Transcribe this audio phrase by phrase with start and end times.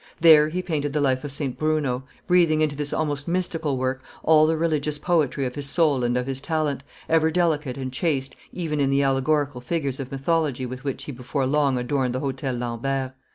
[0.19, 1.59] There he painted the life of St.
[1.59, 6.17] Bruno, breathing into this almost mystical work all the religious poetry of his soul and
[6.17, 10.83] of his talent, ever delicate and chaste even in the allegorical figures of mythology with
[10.83, 13.11] which he before long adorned the Hotel Lambert.